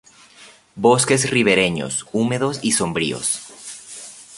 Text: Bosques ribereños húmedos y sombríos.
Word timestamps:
Bosques 0.75 1.29
ribereños 1.29 2.07
húmedos 2.11 2.59
y 2.63 2.71
sombríos. 2.71 3.39